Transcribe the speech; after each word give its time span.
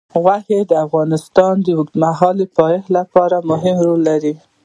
غوښې 0.23 0.59
د 0.69 0.71
افغانستان 0.85 1.53
د 1.61 1.67
اوږدمهاله 1.77 2.45
پایښت 2.57 2.87
لپاره 2.97 3.37
مهم 3.49 3.77
رول 3.85 4.01
لري. 4.09 4.33